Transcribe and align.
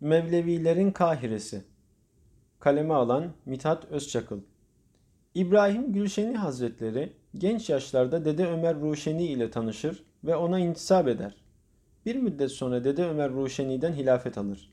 Mevlevilerin 0.00 0.90
Kahiresi 0.90 1.62
Kaleme 2.60 2.94
alan 2.94 3.32
Mithat 3.46 3.84
Özçakıl 3.84 4.40
İbrahim 5.34 5.92
Gülşeni 5.92 6.36
Hazretleri 6.36 7.12
genç 7.34 7.70
yaşlarda 7.70 8.24
Dede 8.24 8.46
Ömer 8.46 8.80
Ruşeni 8.80 9.26
ile 9.26 9.50
tanışır 9.50 10.04
ve 10.24 10.36
ona 10.36 10.58
intisap 10.58 11.08
eder. 11.08 11.34
Bir 12.06 12.16
müddet 12.16 12.50
sonra 12.50 12.84
Dede 12.84 13.06
Ömer 13.06 13.32
Ruşeni'den 13.32 13.92
hilafet 13.92 14.38
alır. 14.38 14.72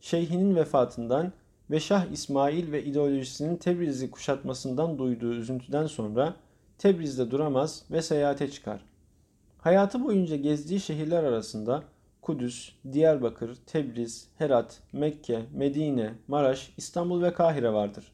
Şeyhinin 0.00 0.56
vefatından 0.56 1.32
ve 1.70 1.80
Şah 1.80 2.06
İsmail 2.12 2.72
ve 2.72 2.84
ideolojisinin 2.84 3.56
Tebriz'i 3.56 4.10
kuşatmasından 4.10 4.98
duyduğu 4.98 5.34
üzüntüden 5.34 5.86
sonra 5.86 6.34
Tebriz'de 6.78 7.30
duramaz 7.30 7.82
ve 7.90 8.02
seyahate 8.02 8.50
çıkar. 8.50 8.80
Hayatı 9.58 10.04
boyunca 10.04 10.36
gezdiği 10.36 10.80
şehirler 10.80 11.24
arasında 11.24 11.82
Kudüs, 12.26 12.72
Diyarbakır, 12.92 13.56
Tebriz, 13.66 14.28
Herat, 14.38 14.80
Mekke, 14.92 15.42
Medine, 15.54 16.14
Maraş, 16.28 16.72
İstanbul 16.76 17.22
ve 17.22 17.32
Kahire 17.32 17.72
vardır. 17.72 18.12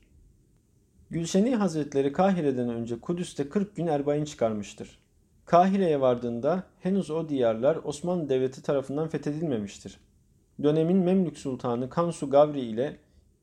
Gülşeni 1.10 1.56
Hazretleri 1.56 2.12
Kahire'den 2.12 2.68
önce 2.68 3.00
Kudüs'te 3.00 3.48
40 3.48 3.76
gün 3.76 3.86
erbain 3.86 4.24
çıkarmıştır. 4.24 4.98
Kahire'ye 5.44 6.00
vardığında 6.00 6.62
henüz 6.80 7.10
o 7.10 7.28
diyarlar 7.28 7.78
Osmanlı 7.84 8.28
Devleti 8.28 8.62
tarafından 8.62 9.08
fethedilmemiştir. 9.08 10.00
Dönemin 10.62 10.98
Memlük 10.98 11.38
Sultanı 11.38 11.90
Kansu 11.90 12.30
Gavri 12.30 12.60
ile 12.60 12.96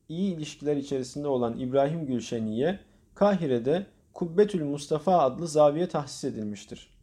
iyi 0.09 0.35
ilişkiler 0.35 0.77
içerisinde 0.77 1.27
olan 1.27 1.59
İbrahim 1.59 2.05
Gülşeni'ye 2.05 2.79
Kahire'de 3.15 3.85
Kubbetül 4.13 4.63
Mustafa 4.63 5.19
adlı 5.19 5.47
zaviye 5.47 5.87
tahsis 5.87 6.23
edilmiştir. 6.23 6.98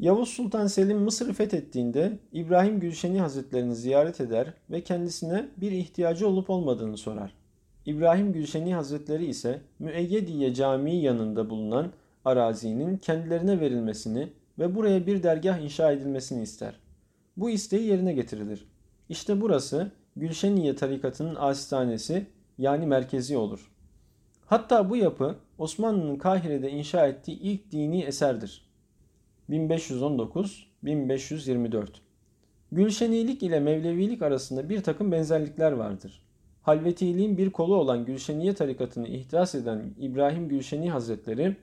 Yavuz 0.00 0.28
Sultan 0.28 0.66
Selim 0.66 0.98
Mısır'ı 0.98 1.32
fethettiğinde 1.32 2.18
İbrahim 2.32 2.80
Gülşeni 2.80 3.20
Hazretlerini 3.20 3.74
ziyaret 3.74 4.20
eder 4.20 4.52
ve 4.70 4.80
kendisine 4.80 5.48
bir 5.56 5.72
ihtiyacı 5.72 6.28
olup 6.28 6.50
olmadığını 6.50 6.96
sorar. 6.96 7.32
İbrahim 7.86 8.32
Gülşeni 8.32 8.74
Hazretleri 8.74 9.26
ise 9.26 9.60
Müeyyediye 9.78 10.54
Camii 10.54 11.02
yanında 11.02 11.50
bulunan 11.50 11.92
arazinin 12.24 12.96
kendilerine 12.96 13.60
verilmesini 13.60 14.28
ve 14.58 14.74
buraya 14.74 15.06
bir 15.06 15.22
dergah 15.22 15.58
inşa 15.58 15.92
edilmesini 15.92 16.42
ister. 16.42 16.80
Bu 17.36 17.50
isteği 17.50 17.86
yerine 17.86 18.12
getirilir. 18.12 18.68
İşte 19.08 19.40
burası 19.40 19.90
Gülşeniye 20.16 20.76
tarikatının 20.76 21.34
asistanesi 21.34 22.26
yani 22.58 22.86
merkezi 22.86 23.36
olur. 23.36 23.70
Hatta 24.46 24.90
bu 24.90 24.96
yapı 24.96 25.36
Osmanlı'nın 25.58 26.16
Kahire'de 26.16 26.70
inşa 26.70 27.06
ettiği 27.06 27.40
ilk 27.40 27.72
dini 27.72 28.02
eserdir. 28.02 28.65
1519-1524 29.50 31.86
Gülşenilik 32.72 33.42
ile 33.42 33.60
Mevlevilik 33.60 34.22
arasında 34.22 34.68
bir 34.68 34.82
takım 34.82 35.12
benzerlikler 35.12 35.72
vardır. 35.72 36.22
Halvetiliğin 36.62 37.38
bir 37.38 37.50
kolu 37.50 37.76
olan 37.76 38.04
Gülşeniye 38.04 38.54
tarikatını 38.54 39.08
ihdas 39.08 39.54
eden 39.54 39.94
İbrahim 39.98 40.48
Gülşeni 40.48 40.90
Hazretleri, 40.90 41.56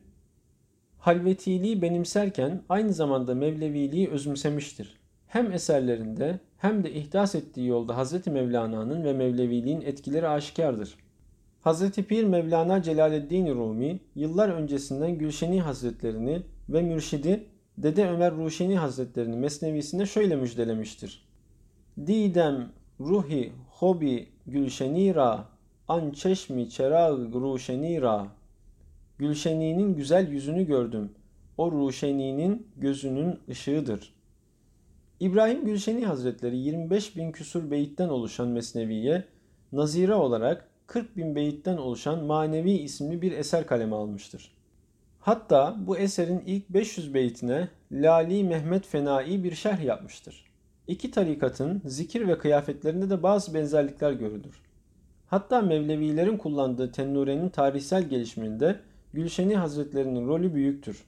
Halvetiliği 1.03 1.81
benimserken 1.81 2.61
aynı 2.69 2.93
zamanda 2.93 3.35
Mevleviliği 3.35 4.09
özümsemiştir. 4.09 4.97
Hem 5.27 5.51
eserlerinde 5.51 6.39
hem 6.57 6.83
de 6.83 6.93
ihdas 6.93 7.35
ettiği 7.35 7.67
yolda 7.67 7.97
Hazreti 7.97 8.31
Mevlana'nın 8.31 9.03
ve 9.03 9.13
Mevleviliğin 9.13 9.81
etkileri 9.81 10.27
aşikardır. 10.27 10.95
Hazreti 11.61 12.03
Pir 12.03 12.23
Mevlana 12.23 12.81
Celaleddin 12.81 13.55
Rumi 13.55 13.99
yıllar 14.15 14.49
öncesinden 14.49 15.17
Gülşeni 15.17 15.61
Hazretlerini 15.61 16.41
ve 16.69 16.81
mürşidi 16.81 17.43
Dede 17.77 18.09
Ömer 18.09 18.35
Ruşeni 18.35 18.77
Hazretlerini 18.77 19.35
mesnevisinde 19.35 20.05
şöyle 20.05 20.35
müjdelemiştir. 20.35 21.25
Didem 22.07 22.69
ruhi 22.99 23.53
hobi 23.69 24.27
gülşenira 24.47 25.47
an 25.87 26.11
çeşmi 26.11 26.69
çerag 26.69 27.35
ruşenira 27.35 28.27
Gülşeni'nin 29.17 29.95
güzel 29.95 30.31
yüzünü 30.31 30.67
gördüm. 30.67 31.11
O 31.57 31.71
Ruşeni'nin 31.71 32.67
gözünün 32.77 33.39
ışığıdır. 33.49 34.13
İbrahim 35.19 35.65
Gülşeni 35.65 36.05
Hazretleri 36.05 36.57
25 36.57 37.17
bin 37.17 37.31
küsur 37.31 37.71
beyitten 37.71 38.09
oluşan 38.09 38.47
mesneviye 38.47 39.25
nazire 39.71 40.15
olarak 40.15 40.69
40 40.87 41.17
bin 41.17 41.35
beyitten 41.35 41.77
oluşan 41.77 42.23
Manevi 42.23 42.71
isimli 42.71 43.21
bir 43.21 43.31
eser 43.31 43.67
kaleme 43.67 43.95
almıştır. 43.95 44.51
Hatta 45.23 45.75
bu 45.79 45.97
eserin 45.97 46.43
ilk 46.45 46.69
500 46.69 47.13
beytine 47.13 47.67
Lali 47.91 48.43
Mehmet 48.43 48.87
Fenai 48.87 49.43
bir 49.43 49.55
şerh 49.55 49.83
yapmıştır. 49.83 50.45
İki 50.87 51.11
tarikatın 51.11 51.81
zikir 51.85 52.27
ve 52.27 52.37
kıyafetlerinde 52.37 53.09
de 53.09 53.23
bazı 53.23 53.53
benzerlikler 53.53 54.11
görülür. 54.11 54.61
Hatta 55.27 55.61
Mevlevilerin 55.61 56.37
kullandığı 56.37 56.91
tennurenin 56.91 57.49
tarihsel 57.49 58.03
gelişiminde 58.03 58.79
Gülşeni 59.13 59.55
Hazretlerinin 59.55 60.27
rolü 60.27 60.53
büyüktür. 60.53 61.03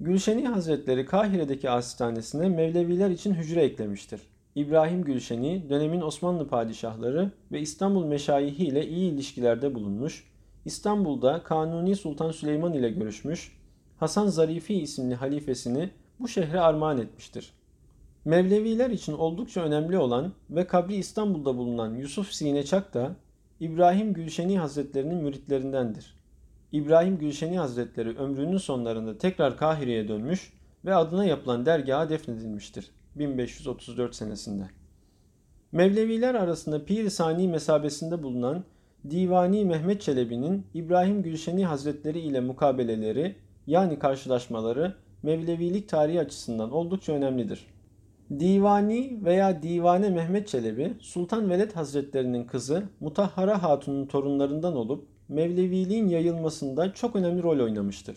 Gülşeni 0.00 0.48
Hazretleri 0.48 1.06
Kahire'deki 1.06 1.70
asistanesine 1.70 2.48
Mevleviler 2.48 3.10
için 3.10 3.34
hücre 3.34 3.62
eklemiştir. 3.62 4.20
İbrahim 4.54 5.04
Gülşeni 5.04 5.70
dönemin 5.70 6.00
Osmanlı 6.00 6.48
padişahları 6.48 7.30
ve 7.52 7.60
İstanbul 7.60 8.04
meşayihi 8.04 8.64
ile 8.64 8.88
iyi 8.88 9.12
ilişkilerde 9.12 9.74
bulunmuş, 9.74 10.30
İstanbul'da 10.70 11.42
Kanuni 11.42 11.96
Sultan 11.96 12.30
Süleyman 12.30 12.72
ile 12.72 12.90
görüşmüş, 12.90 13.56
Hasan 13.98 14.26
Zarifi 14.26 14.74
isimli 14.74 15.14
halifesini 15.14 15.90
bu 16.20 16.28
şehre 16.28 16.60
armağan 16.60 16.98
etmiştir. 16.98 17.52
Mevleviler 18.24 18.90
için 18.90 19.12
oldukça 19.12 19.60
önemli 19.60 19.98
olan 19.98 20.32
ve 20.50 20.66
kabri 20.66 20.94
İstanbul'da 20.94 21.56
bulunan 21.56 21.94
Yusuf 21.94 22.32
Sineçak 22.32 22.94
da 22.94 23.16
İbrahim 23.60 24.12
Gülşeni 24.12 24.58
Hazretlerinin 24.58 25.16
müritlerindendir. 25.16 26.14
İbrahim 26.72 27.18
Gülşeni 27.18 27.58
Hazretleri 27.58 28.18
ömrünün 28.18 28.58
sonlarında 28.58 29.18
tekrar 29.18 29.56
Kahire'ye 29.56 30.08
dönmüş 30.08 30.52
ve 30.84 30.94
adına 30.94 31.24
yapılan 31.24 31.66
dergaha 31.66 32.08
defnedilmiştir 32.08 32.90
1534 33.16 34.14
senesinde. 34.14 34.64
Mevleviler 35.72 36.34
arasında 36.34 36.84
Pir 36.84 37.10
Sani 37.10 37.48
mesabesinde 37.48 38.22
bulunan 38.22 38.64
Divani 39.10 39.64
Mehmet 39.64 40.02
Çelebi'nin 40.02 40.66
İbrahim 40.74 41.22
Gülşeni 41.22 41.66
Hazretleri 41.66 42.20
ile 42.20 42.40
mukabeleleri 42.40 43.34
yani 43.66 43.98
karşılaşmaları 43.98 44.94
Mevlevilik 45.22 45.88
tarihi 45.88 46.20
açısından 46.20 46.70
oldukça 46.70 47.12
önemlidir. 47.12 47.66
Divani 48.38 49.18
veya 49.24 49.62
Divane 49.62 50.10
Mehmet 50.10 50.48
Çelebi, 50.48 50.94
Sultan 51.00 51.50
Veled 51.50 51.72
Hazretlerinin 51.72 52.44
kızı 52.44 52.82
Mutahhara 53.00 53.62
Hatun'un 53.62 54.06
torunlarından 54.06 54.76
olup 54.76 55.06
Mevleviliğin 55.28 56.08
yayılmasında 56.08 56.92
çok 56.92 57.16
önemli 57.16 57.42
rol 57.42 57.60
oynamıştır. 57.60 58.16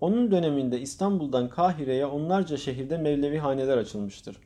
Onun 0.00 0.30
döneminde 0.30 0.80
İstanbul'dan 0.80 1.48
Kahire'ye 1.48 2.06
onlarca 2.06 2.56
şehirde 2.56 2.98
Mevlevi 2.98 3.38
haneler 3.38 3.78
açılmıştır. 3.78 4.36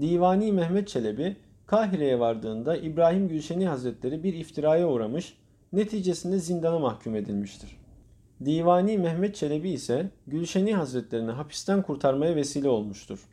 Divani 0.00 0.52
Mehmet 0.52 0.88
Çelebi, 0.88 1.36
Kahire'ye 1.68 2.20
vardığında 2.20 2.76
İbrahim 2.76 3.28
Gülşeni 3.28 3.66
Hazretleri 3.66 4.22
bir 4.22 4.34
iftiraya 4.34 4.88
uğramış, 4.88 5.36
neticesinde 5.72 6.38
zindana 6.38 6.78
mahkum 6.78 7.16
edilmiştir. 7.16 7.76
Divani 8.44 8.98
Mehmet 8.98 9.34
Çelebi 9.34 9.70
ise 9.70 10.10
Gülşeni 10.26 10.74
Hazretlerini 10.74 11.30
hapisten 11.30 11.82
kurtarmaya 11.82 12.36
vesile 12.36 12.68
olmuştur. 12.68 13.28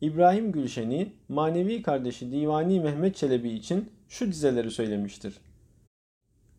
İbrahim 0.00 0.52
Gülşeni 0.52 1.12
manevi 1.28 1.82
kardeşi 1.82 2.32
Divani 2.32 2.80
Mehmet 2.80 3.16
Çelebi 3.16 3.50
için 3.50 3.90
şu 4.08 4.26
dizeleri 4.26 4.70
söylemiştir. 4.70 5.40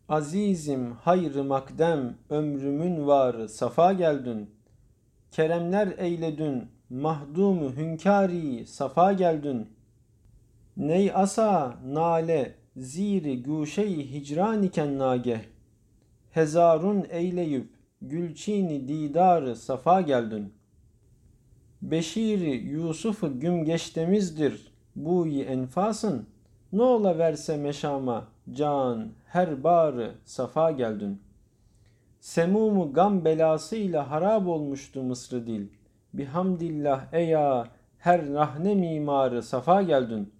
Azizim 0.08 0.92
hayrı 0.92 1.44
makdem 1.44 2.14
ömrümün 2.30 3.06
var 3.06 3.48
safa 3.48 3.92
geldün. 3.92 4.50
Keremler 5.30 5.94
eyledün 5.98 6.68
mahdumu 6.90 7.72
hünkari 7.76 8.66
safa 8.66 9.12
geldün. 9.12 9.73
Ney 10.76 11.12
asa 11.14 11.74
nale 11.86 12.54
ziri 12.76 13.42
guşey 13.42 14.12
hicran 14.12 14.62
iken 14.62 14.98
nageh. 14.98 15.40
Hezarun 16.30 17.06
eyleyüp 17.10 17.70
gülçini 18.02 18.88
didarı 18.88 19.56
safa 19.56 20.00
geldün. 20.00 20.52
Beşiri 21.82 22.50
Yusuf'u 22.50 23.40
güm 23.40 23.64
geçtemizdir 23.64 24.72
buyi 24.96 25.42
enfasın. 25.42 26.26
Ne 26.72 26.82
ola 26.82 27.18
verse 27.18 27.56
meşama 27.56 28.28
can 28.52 29.08
her 29.26 29.64
barı 29.64 30.14
safa 30.24 30.70
geldün. 30.70 31.22
Semumu 32.20 32.92
gam 32.92 33.24
belasıyla 33.24 34.10
harap 34.10 34.46
olmuştu 34.46 35.02
Mısır 35.02 35.46
dil. 35.46 35.68
Bihamdillah 36.14 37.12
eya 37.12 37.68
her 37.98 38.32
rahne 38.32 38.74
mimarı 38.74 39.42
safa 39.42 39.82
geldün. 39.82 40.33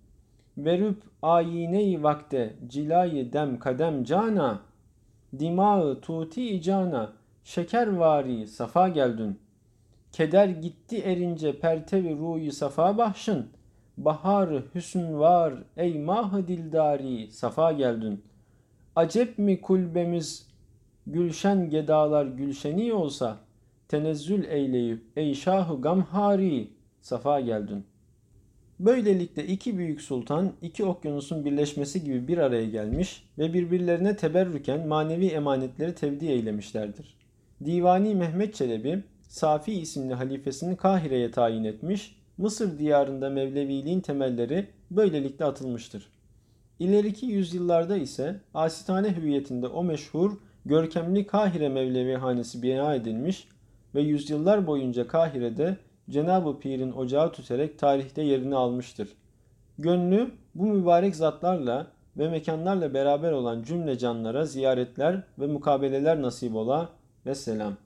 Verüp 0.59 1.03
ayine 1.23 2.03
vakte 2.03 2.57
cilayı 2.67 3.33
dem 3.33 3.59
kadem 3.59 4.05
cana. 4.05 4.63
Dimağı 5.39 6.01
tuti 6.01 6.51
icana 6.51 7.13
şekervari 7.45 8.47
safa 8.47 8.89
geldün. 8.89 9.39
Keder 10.13 10.49
gitti 10.49 10.99
erince 10.99 11.59
pertevi 11.59 12.19
ruyu 12.19 12.53
safa 12.53 12.99
bahşın. 12.99 13.47
Bahar 13.97 14.51
hüsn 14.75 15.19
var 15.19 15.55
ey 15.77 15.99
mah 15.99 16.47
dildari 16.49 17.31
safa 17.31 17.73
geldin. 17.73 18.25
Acep 18.97 19.39
mi 19.39 19.61
kulbemiz 19.61 20.49
gülşen 21.07 21.71
gedalar 21.71 22.27
gülşeni 22.27 22.93
olsa 22.93 23.37
tenezzül 23.89 24.45
eyleyip 24.45 25.03
ey 25.17 25.35
şahı 25.35 25.81
gamhari 25.81 26.71
safa 27.01 27.41
geldin. 27.41 27.87
Böylelikle 28.81 29.47
iki 29.47 29.79
büyük 29.79 30.01
sultan 30.01 30.53
iki 30.63 30.85
okyanusun 30.85 31.45
birleşmesi 31.45 32.05
gibi 32.05 32.29
bir 32.29 32.39
araya 32.39 32.65
gelmiş 32.65 33.25
ve 33.39 33.55
birbirlerine 33.55 34.17
teberrüken 34.17 34.89
manevi 34.89 35.27
emanetleri 35.27 35.95
tevdi 35.95 36.27
eylemişlerdir. 36.27 37.17
Divani 37.65 38.15
Mehmet 38.15 38.55
Çelebi 38.55 39.03
Safi 39.29 39.73
isimli 39.73 40.15
halifesini 40.15 40.77
Kahire'ye 40.77 41.31
tayin 41.31 41.65
etmiş, 41.65 42.17
Mısır 42.39 42.79
diyarında 42.79 43.31
Mevleviliğin 43.31 44.01
temelleri 44.01 44.67
böylelikle 44.91 45.45
atılmıştır. 45.45 46.11
İleriki 46.79 47.27
yüzyıllarda 47.27 47.97
ise 47.97 48.41
asitane 48.55 49.17
hüviyetinde 49.17 49.67
o 49.67 49.85
meşhur 49.85 50.33
görkemli 50.67 51.27
Kahire 51.27 51.69
Mevlevi 51.69 52.15
hanesi 52.15 52.63
bina 52.63 52.95
edilmiş 52.95 53.49
ve 53.95 54.03
yüzyıllar 54.03 54.67
boyunca 54.67 55.09
Kahire'de 55.09 55.77
Cenab-ı 56.11 56.61
Pir'in 56.61 56.93
ocağı 56.93 57.33
tüterek 57.33 57.79
tarihte 57.79 58.23
yerini 58.23 58.57
almıştır. 58.57 59.09
Gönlü 59.79 60.31
bu 60.55 60.67
mübarek 60.67 61.17
zatlarla 61.17 61.87
ve 62.17 62.29
mekanlarla 62.29 62.95
beraber 62.95 63.33
olan 63.33 63.63
cümle 63.63 63.99
canlara 63.99 64.45
ziyaretler 64.45 65.23
ve 65.39 65.47
mukabeleler 65.47 66.23
nasip 66.23 66.55
ola 66.55 66.89
ve 67.27 67.35
selam. 67.35 67.77